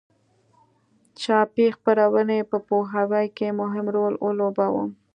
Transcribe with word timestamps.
چاپي 1.21 1.65
خپرونې 1.75 2.39
په 2.49 2.57
پوهاوي 2.67 3.25
کې 3.37 3.47
مهم 3.61 3.85
رول 3.95 4.13
ولوباوه. 4.25 4.83